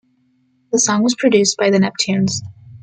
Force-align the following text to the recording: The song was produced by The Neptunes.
The 0.71 0.79
song 0.79 1.03
was 1.03 1.13
produced 1.13 1.57
by 1.57 1.69
The 1.69 1.77
Neptunes. 1.77 2.41